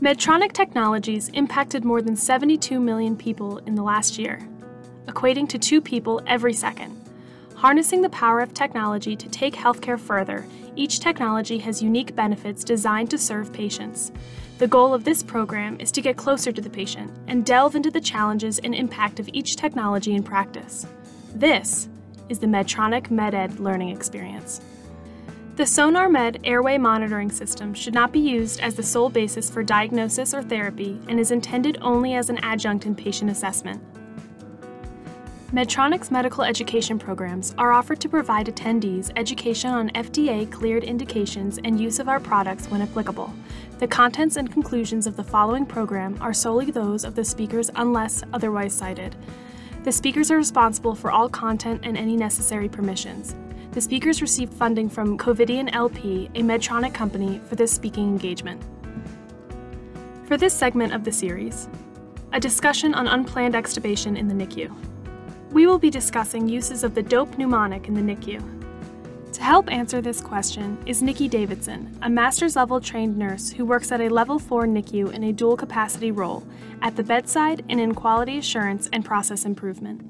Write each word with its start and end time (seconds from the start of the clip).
Medtronic 0.00 0.52
Technologies 0.52 1.28
impacted 1.30 1.84
more 1.84 2.00
than 2.00 2.14
72 2.14 2.78
million 2.78 3.16
people 3.16 3.58
in 3.66 3.74
the 3.74 3.82
last 3.82 4.16
year, 4.16 4.38
equating 5.06 5.48
to 5.48 5.58
two 5.58 5.80
people 5.80 6.22
every 6.24 6.52
second. 6.52 6.96
Harnessing 7.56 8.02
the 8.02 8.08
power 8.10 8.40
of 8.40 8.54
technology 8.54 9.16
to 9.16 9.28
take 9.28 9.54
healthcare 9.54 9.98
further, 9.98 10.46
each 10.76 11.00
technology 11.00 11.58
has 11.58 11.82
unique 11.82 12.14
benefits 12.14 12.62
designed 12.62 13.10
to 13.10 13.18
serve 13.18 13.52
patients. 13.52 14.12
The 14.58 14.68
goal 14.68 14.94
of 14.94 15.02
this 15.02 15.24
program 15.24 15.80
is 15.80 15.90
to 15.90 16.00
get 16.00 16.16
closer 16.16 16.52
to 16.52 16.60
the 16.60 16.70
patient 16.70 17.10
and 17.26 17.44
delve 17.44 17.74
into 17.74 17.90
the 17.90 18.00
challenges 18.00 18.60
and 18.60 18.76
impact 18.76 19.18
of 19.18 19.28
each 19.32 19.56
technology 19.56 20.14
in 20.14 20.22
practice. 20.22 20.86
This 21.34 21.88
is 22.28 22.38
the 22.38 22.46
Medtronic 22.46 23.08
MedEd 23.08 23.58
learning 23.58 23.88
experience. 23.88 24.60
The 25.58 25.64
SonarMed 25.64 26.42
airway 26.44 26.78
monitoring 26.78 27.32
system 27.32 27.74
should 27.74 27.92
not 27.92 28.12
be 28.12 28.20
used 28.20 28.60
as 28.60 28.76
the 28.76 28.82
sole 28.84 29.10
basis 29.10 29.50
for 29.50 29.64
diagnosis 29.64 30.32
or 30.32 30.40
therapy 30.40 31.00
and 31.08 31.18
is 31.18 31.32
intended 31.32 31.78
only 31.80 32.14
as 32.14 32.30
an 32.30 32.38
adjunct 32.44 32.86
in 32.86 32.94
patient 32.94 33.28
assessment. 33.28 33.82
Medtronic's 35.52 36.12
medical 36.12 36.44
education 36.44 36.96
programs 36.96 37.56
are 37.58 37.72
offered 37.72 38.00
to 38.02 38.08
provide 38.08 38.46
attendees 38.46 39.10
education 39.16 39.70
on 39.70 39.90
FDA 39.96 40.48
cleared 40.48 40.84
indications 40.84 41.58
and 41.64 41.80
use 41.80 41.98
of 41.98 42.08
our 42.08 42.20
products 42.20 42.70
when 42.70 42.82
applicable. 42.82 43.34
The 43.80 43.88
contents 43.88 44.36
and 44.36 44.52
conclusions 44.52 45.08
of 45.08 45.16
the 45.16 45.24
following 45.24 45.66
program 45.66 46.16
are 46.20 46.32
solely 46.32 46.70
those 46.70 47.02
of 47.02 47.16
the 47.16 47.24
speakers 47.24 47.68
unless 47.74 48.22
otherwise 48.32 48.74
cited. 48.74 49.16
The 49.82 49.90
speakers 49.90 50.30
are 50.30 50.36
responsible 50.36 50.94
for 50.94 51.10
all 51.10 51.28
content 51.28 51.80
and 51.82 51.98
any 51.98 52.16
necessary 52.16 52.68
permissions. 52.68 53.34
The 53.72 53.80
speakers 53.82 54.22
received 54.22 54.54
funding 54.54 54.88
from 54.88 55.18
Covidien 55.18 55.68
LP, 55.74 56.30
a 56.34 56.40
Medtronic 56.40 56.94
company, 56.94 57.40
for 57.46 57.54
this 57.54 57.70
speaking 57.70 58.04
engagement. 58.08 58.62
For 60.26 60.36
this 60.36 60.54
segment 60.54 60.94
of 60.94 61.04
the 61.04 61.12
series, 61.12 61.68
a 62.32 62.40
discussion 62.40 62.94
on 62.94 63.06
unplanned 63.06 63.54
extubation 63.54 64.16
in 64.16 64.26
the 64.26 64.34
NICU. 64.34 64.74
We 65.52 65.66
will 65.66 65.78
be 65.78 65.90
discussing 65.90 66.48
uses 66.48 66.82
of 66.82 66.94
the 66.94 67.02
DOPE 67.02 67.36
mnemonic 67.38 67.88
in 67.88 67.94
the 67.94 68.14
NICU. 68.14 68.58
To 69.32 69.42
help 69.42 69.70
answer 69.70 70.00
this 70.00 70.20
question 70.20 70.78
is 70.86 71.02
Nikki 71.02 71.28
Davidson, 71.28 71.96
a 72.02 72.10
master's 72.10 72.56
level 72.56 72.80
trained 72.80 73.16
nurse 73.16 73.50
who 73.50 73.64
works 73.64 73.92
at 73.92 74.00
a 74.00 74.08
level 74.08 74.38
4 74.38 74.66
NICU 74.66 75.12
in 75.12 75.24
a 75.24 75.32
dual 75.32 75.56
capacity 75.56 76.10
role 76.10 76.42
at 76.82 76.96
the 76.96 77.04
bedside 77.04 77.64
and 77.68 77.80
in 77.80 77.94
quality 77.94 78.38
assurance 78.38 78.88
and 78.92 79.04
process 79.04 79.44
improvement. 79.44 80.02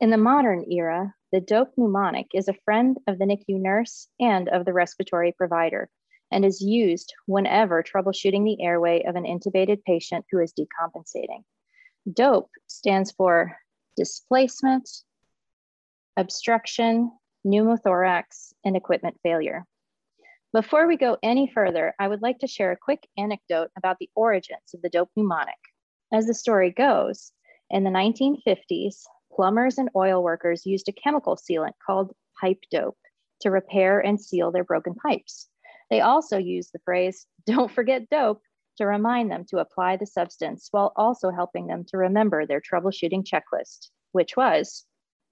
In 0.00 0.10
the 0.10 0.16
modern 0.16 0.64
era, 0.70 1.14
the 1.30 1.40
DOPE 1.40 1.72
mnemonic 1.76 2.28
is 2.32 2.48
a 2.48 2.54
friend 2.64 2.96
of 3.06 3.18
the 3.18 3.26
NICU 3.26 3.60
nurse 3.60 4.08
and 4.18 4.48
of 4.48 4.64
the 4.64 4.72
respiratory 4.72 5.32
provider 5.32 5.90
and 6.30 6.44
is 6.44 6.60
used 6.60 7.12
whenever 7.26 7.82
troubleshooting 7.82 8.44
the 8.44 8.62
airway 8.62 9.02
of 9.02 9.14
an 9.14 9.24
intubated 9.24 9.82
patient 9.84 10.24
who 10.30 10.40
is 10.40 10.54
decompensating. 10.54 11.44
DOPE 12.10 12.50
stands 12.66 13.12
for 13.12 13.56
displacement, 13.96 14.88
obstruction, 16.16 17.12
pneumothorax, 17.46 18.54
and 18.64 18.76
equipment 18.76 19.18
failure. 19.22 19.66
Before 20.54 20.86
we 20.86 20.96
go 20.96 21.18
any 21.22 21.50
further, 21.52 21.94
I 21.98 22.08
would 22.08 22.22
like 22.22 22.38
to 22.38 22.46
share 22.46 22.72
a 22.72 22.76
quick 22.76 23.06
anecdote 23.18 23.70
about 23.76 23.98
the 24.00 24.08
origins 24.14 24.72
of 24.74 24.80
the 24.80 24.88
DOPE 24.88 25.10
mnemonic. 25.14 25.58
As 26.10 26.26
the 26.26 26.34
story 26.34 26.70
goes, 26.70 27.32
in 27.68 27.84
the 27.84 27.90
1950s, 27.90 29.02
plumbers 29.38 29.78
and 29.78 29.88
oil 29.94 30.20
workers 30.20 30.66
used 30.66 30.88
a 30.88 30.92
chemical 30.92 31.36
sealant 31.36 31.74
called 31.86 32.12
pipe 32.40 32.58
dope 32.72 32.98
to 33.40 33.52
repair 33.52 34.00
and 34.00 34.20
seal 34.20 34.50
their 34.50 34.64
broken 34.64 34.96
pipes. 34.96 35.48
They 35.90 36.00
also 36.00 36.38
used 36.38 36.72
the 36.72 36.80
phrase, 36.84 37.24
don't 37.46 37.70
forget 37.70 38.10
dope, 38.10 38.42
to 38.78 38.86
remind 38.86 39.30
them 39.30 39.44
to 39.50 39.58
apply 39.58 39.96
the 39.96 40.06
substance 40.06 40.66
while 40.72 40.92
also 40.96 41.30
helping 41.30 41.68
them 41.68 41.84
to 41.88 41.98
remember 41.98 42.46
their 42.46 42.60
troubleshooting 42.60 43.24
checklist, 43.24 43.90
which 44.10 44.36
was 44.36 44.84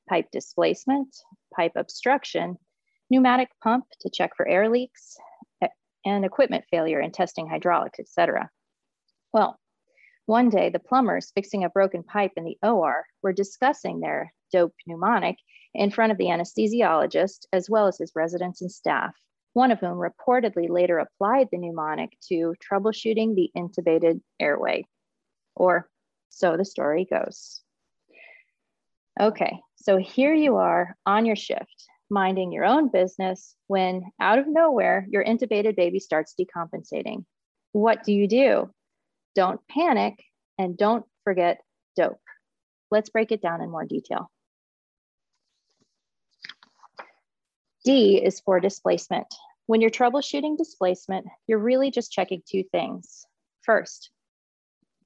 pipe 0.09 0.29
displacement, 0.31 1.09
pipe 1.57 1.73
obstruction, 1.75 2.59
pneumatic 3.11 3.49
pump 3.61 3.87
to 4.03 4.11
check 4.11 4.37
for 4.37 4.47
air 4.47 4.69
leaks, 4.69 5.17
and 6.05 6.25
equipment 6.25 6.65
failure 6.71 7.01
and 7.01 7.13
testing 7.13 7.49
hydraulics, 7.49 7.99
etc. 7.99 8.51
Well, 9.33 9.59
one 10.27 10.49
day, 10.49 10.71
the 10.71 10.81
plumbers 10.81 11.31
fixing 11.35 11.65
a 11.65 11.71
broken 11.71 12.03
pipe 12.03 12.33
in 12.37 12.45
the 12.45 12.59
OR 12.63 13.07
were 13.23 13.33
discussing 13.33 14.01
their 14.01 14.33
dope 14.53 14.75
mnemonic 14.87 15.37
in 15.73 15.91
front 15.91 16.11
of 16.11 16.19
the 16.19 16.27
anesthesiologist, 16.27 17.47
as 17.53 17.71
well 17.71 17.87
as 17.87 17.99
his 17.99 18.13
residents 18.15 18.61
and 18.61 18.71
staff, 18.71 19.15
one 19.53 19.71
of 19.71 19.79
whom 19.79 19.99
reportedly 19.99 20.69
later 20.69 20.99
applied 20.99 21.49
the 21.51 21.59
mnemonic 21.59 22.11
to 22.29 22.55
troubleshooting 22.61 23.35
the 23.35 23.51
intubated 23.57 24.21
airway. 24.41 24.85
Or 25.55 25.89
so 26.29 26.57
the 26.57 26.65
story 26.65 27.07
goes. 27.09 27.63
Okay, 29.21 29.61
so 29.77 29.97
here 29.97 30.35
you 30.35 30.57
are 30.57 30.97
on 31.07 31.25
your 31.25 31.37
shift, 31.37 31.89
minding 32.11 32.53
your 32.53 32.65
own 32.65 32.89
business, 32.89 33.55
when 33.69 34.03
out 34.21 34.39
of 34.39 34.47
nowhere, 34.49 35.07
your 35.09 35.25
intubated 35.25 35.77
baby 35.77 36.01
starts 36.01 36.35
decompensating. 36.39 37.25
What 37.73 38.03
do 38.03 38.13
you 38.13 38.29
do? 38.29 38.71
Don't 39.37 39.61
panic, 39.69 40.25
and 40.59 40.77
don't 40.77 41.05
forget 41.23 41.61
dope. 41.95 42.21
Let's 42.91 43.11
break 43.11 43.31
it 43.31 43.43
down 43.43 43.61
in 43.61 43.71
more 43.71 43.85
detail. 43.85 44.31
D 47.85 48.17
is 48.17 48.41
for 48.41 48.59
displacement. 48.59 49.27
When 49.67 49.81
you're 49.81 49.91
troubleshooting 49.91 50.57
displacement, 50.57 51.27
you're 51.47 51.59
really 51.59 51.91
just 51.91 52.11
checking 52.11 52.43
two 52.45 52.65
things. 52.73 53.27
First, 53.63 54.11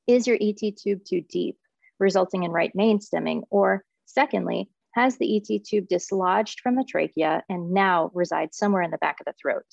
is 0.06 0.26
your 0.26 0.38
ET 0.40 0.60
tube 0.76 1.04
too 1.04 1.20
deep, 1.20 1.58
resulting 1.98 2.44
in 2.44 2.50
right 2.50 2.74
main 2.74 3.00
stemming? 3.00 3.44
Or 3.50 3.84
secondly, 4.06 4.70
has 4.92 5.16
the 5.16 5.36
ET 5.36 5.64
tube 5.64 5.88
dislodged 5.88 6.60
from 6.60 6.76
the 6.76 6.84
trachea 6.84 7.42
and 7.48 7.72
now 7.72 8.10
resides 8.14 8.56
somewhere 8.56 8.82
in 8.82 8.90
the 8.90 8.98
back 8.98 9.20
of 9.20 9.26
the 9.26 9.34
throat? 9.40 9.66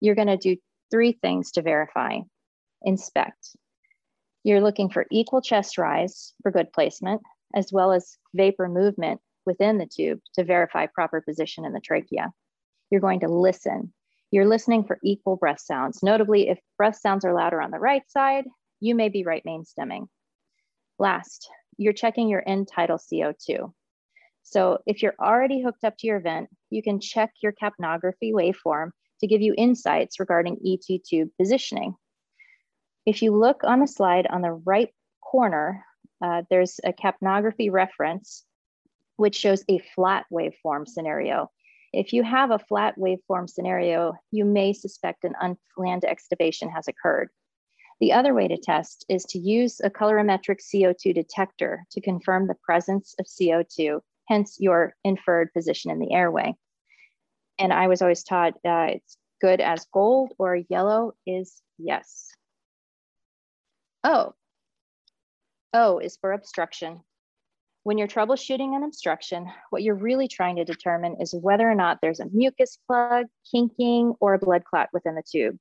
You're 0.00 0.14
gonna 0.14 0.36
do 0.36 0.56
three 0.90 1.12
things 1.12 1.52
to 1.52 1.62
verify 1.62 2.20
inspect. 2.82 3.56
You're 4.44 4.60
looking 4.60 4.90
for 4.90 5.06
equal 5.10 5.42
chest 5.42 5.78
rise 5.78 6.32
for 6.42 6.50
good 6.50 6.72
placement, 6.72 7.22
as 7.54 7.72
well 7.72 7.92
as 7.92 8.16
vapor 8.34 8.68
movement 8.68 9.20
within 9.46 9.78
the 9.78 9.86
tube 9.86 10.20
to 10.34 10.44
verify 10.44 10.86
proper 10.86 11.20
position 11.20 11.64
in 11.64 11.72
the 11.72 11.80
trachea. 11.80 12.32
You're 12.90 13.00
going 13.00 13.20
to 13.20 13.28
listen. 13.28 13.92
You're 14.30 14.46
listening 14.46 14.84
for 14.84 14.98
equal 15.02 15.36
breath 15.36 15.60
sounds. 15.60 16.02
Notably, 16.02 16.48
if 16.48 16.58
breath 16.76 16.96
sounds 16.96 17.24
are 17.24 17.34
louder 17.34 17.60
on 17.60 17.70
the 17.70 17.78
right 17.78 18.02
side, 18.08 18.44
you 18.80 18.94
may 18.94 19.08
be 19.08 19.24
right 19.24 19.42
main 19.44 19.64
stemming. 19.64 20.08
Last, 20.98 21.48
you're 21.76 21.92
checking 21.92 22.28
your 22.28 22.42
end 22.46 22.68
tidal 22.72 22.98
CO2. 22.98 23.72
So 24.42 24.78
if 24.86 25.02
you're 25.02 25.14
already 25.20 25.62
hooked 25.62 25.84
up 25.84 25.96
to 25.98 26.06
your 26.06 26.20
vent, 26.20 26.48
you 26.70 26.82
can 26.82 27.00
check 27.00 27.32
your 27.42 27.52
capnography 27.52 28.32
waveform 28.32 28.90
to 29.20 29.26
give 29.26 29.42
you 29.42 29.54
insights 29.56 30.20
regarding 30.20 30.58
ET 30.66 31.00
tube 31.08 31.28
positioning. 31.38 31.94
If 33.08 33.22
you 33.22 33.34
look 33.34 33.64
on 33.64 33.80
the 33.80 33.86
slide 33.86 34.26
on 34.26 34.42
the 34.42 34.52
right 34.52 34.90
corner, 35.22 35.82
uh, 36.20 36.42
there's 36.50 36.78
a 36.84 36.92
capnography 36.92 37.72
reference, 37.72 38.44
which 39.16 39.34
shows 39.34 39.64
a 39.66 39.78
flat 39.78 40.26
waveform 40.30 40.86
scenario. 40.86 41.50
If 41.94 42.12
you 42.12 42.22
have 42.22 42.50
a 42.50 42.58
flat 42.58 42.96
waveform 42.98 43.48
scenario, 43.48 44.12
you 44.30 44.44
may 44.44 44.74
suspect 44.74 45.24
an 45.24 45.32
unplanned 45.40 46.02
extubation 46.02 46.70
has 46.70 46.86
occurred. 46.86 47.30
The 47.98 48.12
other 48.12 48.34
way 48.34 48.46
to 48.46 48.58
test 48.58 49.06
is 49.08 49.24
to 49.30 49.38
use 49.38 49.80
a 49.82 49.88
colorimetric 49.88 50.58
CO2 50.60 51.14
detector 51.14 51.86
to 51.92 52.02
confirm 52.02 52.46
the 52.46 52.58
presence 52.62 53.14
of 53.18 53.24
CO2, 53.24 54.00
hence 54.28 54.58
your 54.60 54.94
inferred 55.02 55.54
position 55.54 55.90
in 55.90 55.98
the 55.98 56.12
airway. 56.12 56.54
And 57.58 57.72
I 57.72 57.88
was 57.88 58.02
always 58.02 58.22
taught 58.22 58.52
uh, 58.66 58.88
it's 58.96 59.16
good 59.40 59.62
as 59.62 59.86
gold 59.94 60.34
or 60.38 60.56
yellow 60.68 61.14
is 61.26 61.62
yes. 61.78 62.34
O. 64.04 64.34
O 65.74 65.98
is 65.98 66.16
for 66.16 66.32
obstruction. 66.32 67.00
When 67.82 67.98
you're 67.98 68.06
troubleshooting 68.06 68.76
an 68.76 68.84
obstruction, 68.84 69.50
what 69.70 69.82
you're 69.82 69.94
really 69.94 70.28
trying 70.28 70.56
to 70.56 70.64
determine 70.64 71.16
is 71.20 71.34
whether 71.34 71.68
or 71.68 71.74
not 71.74 71.98
there's 72.00 72.20
a 72.20 72.28
mucus 72.32 72.78
plug, 72.86 73.26
kinking, 73.50 74.14
or 74.20 74.34
a 74.34 74.38
blood 74.38 74.64
clot 74.64 74.88
within 74.92 75.14
the 75.14 75.22
tube. 75.28 75.56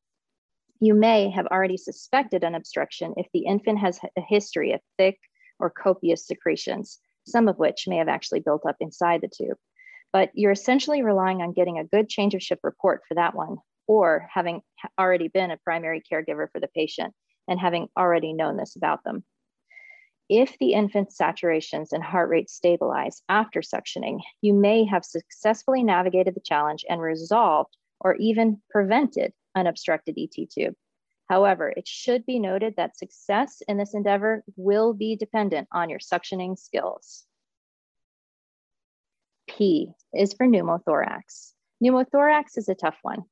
You 0.79 0.93
may 0.93 1.29
have 1.31 1.47
already 1.47 1.77
suspected 1.77 2.43
an 2.43 2.53
obstruction 2.53 3.15
if 3.17 3.27
the 3.33 3.45
infant 3.45 3.79
has 3.79 3.99
a 4.15 4.21
history 4.21 4.73
of 4.73 4.81
thick 4.97 5.17
or 5.59 5.71
copious 5.71 6.27
secretions, 6.27 6.99
some 7.25 7.47
of 7.47 7.57
which 7.57 7.87
may 7.87 7.97
have 7.97 8.07
actually 8.07 8.41
built 8.41 8.65
up 8.67 8.75
inside 8.79 9.21
the 9.21 9.31
tube. 9.35 9.57
But 10.13 10.29
you're 10.35 10.51
essentially 10.51 11.01
relying 11.01 11.41
on 11.41 11.53
getting 11.53 11.79
a 11.79 11.85
good 11.85 12.07
change 12.07 12.35
of 12.35 12.43
shift 12.43 12.63
report 12.63 13.01
for 13.07 13.15
that 13.15 13.33
one, 13.33 13.57
or 13.87 14.27
having 14.31 14.61
already 14.99 15.27
been 15.27 15.49
a 15.49 15.57
primary 15.57 16.03
caregiver 16.11 16.51
for 16.51 16.59
the 16.59 16.69
patient 16.75 17.15
and 17.47 17.59
having 17.59 17.88
already 17.97 18.33
known 18.33 18.57
this 18.57 18.75
about 18.75 19.03
them. 19.03 19.23
If 20.29 20.57
the 20.59 20.73
infant's 20.73 21.17
saturations 21.17 21.94
and 21.94 22.03
heart 22.03 22.29
rate 22.29 22.49
stabilize 22.49 23.21
after 23.29 23.61
suctioning, 23.61 24.19
you 24.41 24.53
may 24.53 24.83
have 24.85 25.05
successfully 25.05 25.83
navigated 25.83 26.35
the 26.35 26.41
challenge 26.41 26.83
and 26.89 27.01
resolved 27.01 27.77
or 27.99 28.15
even 28.15 28.61
prevented 28.69 29.33
an 29.55 29.67
obstructed 29.67 30.17
ET 30.17 30.49
tube. 30.49 30.75
However, 31.29 31.73
it 31.75 31.88
should 31.88 32.25
be 32.25 32.39
noted 32.39 32.75
that 32.75 32.97
success 32.97 33.61
in 33.67 33.77
this 33.77 33.94
endeavor 33.94 34.44
will 34.55 34.94
be 34.94 35.15
dependent 35.15 35.67
on 35.71 35.89
your 35.89 35.99
suctioning 35.99 36.57
skills. 36.57 37.25
P 39.47 39.91
is 40.13 40.33
for 40.33 40.45
pneumothorax. 40.45 41.53
Pneumothorax 41.83 42.57
is 42.57 42.69
a 42.69 42.75
tough 42.75 42.97
one. 43.01 43.23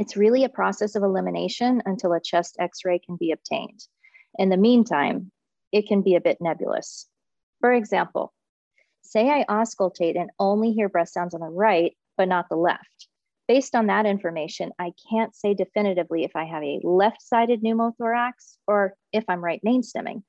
It's 0.00 0.16
really 0.16 0.44
a 0.44 0.48
process 0.48 0.94
of 0.94 1.02
elimination 1.02 1.82
until 1.84 2.12
a 2.12 2.20
chest 2.20 2.54
x-ray 2.60 3.00
can 3.00 3.16
be 3.16 3.32
obtained. 3.32 3.84
In 4.38 4.48
the 4.48 4.56
meantime, 4.56 5.32
it 5.72 5.88
can 5.88 6.02
be 6.02 6.14
a 6.14 6.20
bit 6.20 6.38
nebulous. 6.40 7.08
For 7.58 7.72
example, 7.72 8.32
say 9.02 9.28
I 9.28 9.44
auscultate 9.46 10.16
and 10.16 10.30
only 10.38 10.70
hear 10.70 10.88
breath 10.88 11.08
sounds 11.08 11.34
on 11.34 11.40
the 11.40 11.48
right, 11.48 11.96
but 12.16 12.28
not 12.28 12.48
the 12.48 12.54
left. 12.54 13.08
Based 13.48 13.74
on 13.74 13.88
that 13.88 14.06
information, 14.06 14.70
I 14.78 14.92
can't 15.10 15.34
say 15.34 15.52
definitively 15.52 16.22
if 16.22 16.36
I 16.36 16.44
have 16.44 16.62
a 16.62 16.78
left-sided 16.84 17.60
pneumothorax 17.60 18.58
or 18.68 18.94
if 19.12 19.24
I'm 19.28 19.44
right 19.44 19.60
main 19.64 19.82
stemming. 19.82 20.22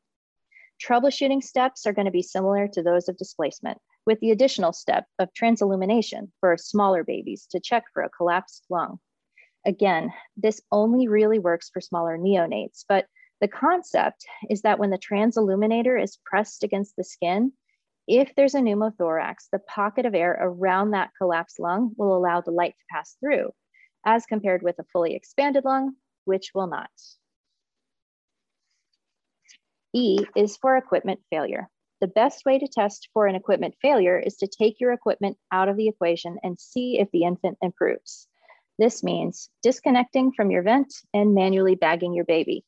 Troubleshooting 0.83 1.43
steps 1.43 1.85
are 1.85 1.93
gonna 1.93 2.09
be 2.09 2.23
similar 2.23 2.67
to 2.69 2.81
those 2.81 3.07
of 3.07 3.17
displacement, 3.17 3.77
with 4.07 4.19
the 4.19 4.31
additional 4.31 4.73
step 4.73 5.05
of 5.19 5.31
transillumination 5.39 6.31
for 6.39 6.57
smaller 6.57 7.03
babies 7.03 7.45
to 7.51 7.59
check 7.59 7.83
for 7.93 8.01
a 8.01 8.09
collapsed 8.09 8.65
lung. 8.71 8.97
Again, 9.69 10.11
this 10.35 10.59
only 10.71 11.07
really 11.07 11.37
works 11.37 11.69
for 11.69 11.79
smaller 11.79 12.17
neonates, 12.17 12.83
but 12.89 13.05
the 13.39 13.47
concept 13.47 14.25
is 14.49 14.63
that 14.63 14.79
when 14.79 14.89
the 14.89 14.97
transilluminator 14.97 16.01
is 16.01 16.17
pressed 16.25 16.63
against 16.63 16.95
the 16.95 17.03
skin, 17.03 17.51
if 18.07 18.33
there's 18.33 18.55
a 18.55 18.61
pneumothorax, 18.61 19.47
the 19.51 19.59
pocket 19.59 20.07
of 20.07 20.15
air 20.15 20.35
around 20.41 20.89
that 20.91 21.11
collapsed 21.19 21.59
lung 21.59 21.91
will 21.97 22.17
allow 22.17 22.41
the 22.41 22.49
light 22.49 22.73
to 22.79 22.85
pass 22.89 23.15
through, 23.19 23.51
as 24.03 24.25
compared 24.25 24.63
with 24.63 24.79
a 24.79 24.83
fully 24.91 25.13
expanded 25.13 25.65
lung, 25.65 25.95
which 26.25 26.49
will 26.55 26.65
not. 26.65 26.89
E 29.93 30.17
is 30.35 30.57
for 30.57 30.77
equipment 30.77 31.19
failure. 31.29 31.69
The 32.01 32.07
best 32.07 32.43
way 32.43 32.57
to 32.57 32.67
test 32.67 33.09
for 33.13 33.27
an 33.27 33.35
equipment 33.35 33.75
failure 33.83 34.17
is 34.17 34.35
to 34.37 34.47
take 34.47 34.79
your 34.79 34.93
equipment 34.93 35.37
out 35.51 35.69
of 35.69 35.77
the 35.77 35.87
equation 35.87 36.39
and 36.41 36.59
see 36.59 36.97
if 36.99 37.11
the 37.11 37.25
infant 37.25 37.59
improves. 37.61 38.27
This 38.79 39.03
means 39.03 39.49
disconnecting 39.61 40.31
from 40.31 40.51
your 40.51 40.63
vent 40.63 40.93
and 41.13 41.35
manually 41.35 41.75
bagging 41.75 42.13
your 42.13 42.23
baby. 42.23 42.63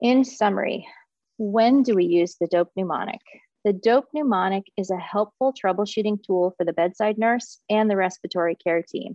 In 0.00 0.24
summary, 0.24 0.88
when 1.36 1.82
do 1.82 1.94
we 1.94 2.06
use 2.06 2.36
the 2.40 2.46
DOPE 2.46 2.70
mnemonic? 2.74 3.20
The 3.66 3.74
DOPE 3.74 4.08
mnemonic 4.14 4.64
is 4.78 4.90
a 4.90 4.96
helpful 4.96 5.52
troubleshooting 5.52 6.24
tool 6.24 6.54
for 6.56 6.64
the 6.64 6.72
bedside 6.72 7.18
nurse 7.18 7.60
and 7.68 7.90
the 7.90 7.96
respiratory 7.96 8.54
care 8.54 8.82
team 8.82 9.14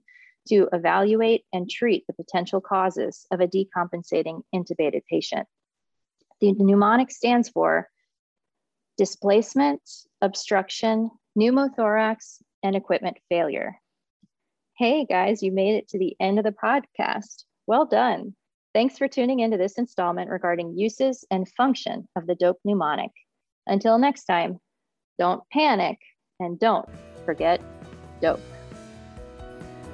to 0.49 0.69
evaluate 0.71 1.43
and 1.51 1.67
treat 1.67 2.05
the 2.05 2.13
potential 2.13 2.61
causes 2.61 3.25
of 3.31 3.41
a 3.41 3.47
decompensating 3.47 4.43
intubated 4.53 5.01
patient. 5.09 5.47
The 6.39 6.53
mnemonic 6.53 7.09
stands 7.09 7.49
for 7.49 7.89
displacement, 8.95 9.81
obstruction, 10.21 11.09
pneumothorax, 11.35 12.43
and 12.61 12.75
equipment 12.75 13.17
failure. 13.27 13.80
Hey 14.77 15.05
guys, 15.05 15.43
you 15.43 15.51
made 15.51 15.75
it 15.75 15.89
to 15.89 15.99
the 15.99 16.15
end 16.19 16.39
of 16.39 16.45
the 16.45 16.53
podcast. 16.53 17.43
Well 17.67 17.85
done. 17.85 18.35
Thanks 18.73 18.97
for 18.97 19.07
tuning 19.07 19.41
into 19.41 19.57
this 19.57 19.77
installment 19.77 20.29
regarding 20.29 20.77
uses 20.77 21.25
and 21.29 21.47
function 21.49 22.07
of 22.15 22.25
the 22.25 22.35
DOPE 22.35 22.57
mnemonic. 22.63 23.11
Until 23.67 23.97
next 23.97 24.25
time, 24.25 24.59
don't 25.19 25.43
panic 25.51 25.99
and 26.39 26.57
don't 26.57 26.87
forget 27.25 27.61
DOPE. 28.21 28.39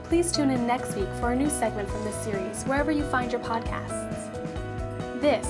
Please 0.04 0.32
tune 0.32 0.52
in 0.52 0.66
next 0.68 0.96
week 0.96 1.10
for 1.20 1.32
a 1.32 1.36
new 1.36 1.50
segment 1.50 1.90
from 1.90 2.04
this 2.06 2.16
series, 2.24 2.64
wherever 2.64 2.92
you 2.92 3.04
find 3.06 3.32
your 3.32 3.42
podcasts. 3.42 4.32
This 5.20 5.48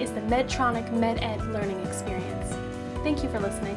is 0.00 0.10
the 0.12 0.22
Medtronic 0.22 0.90
MedEd 0.90 1.52
learning 1.52 1.80
experience. 1.86 2.56
Thank 3.04 3.22
you 3.22 3.28
for 3.28 3.38
listening. 3.38 3.76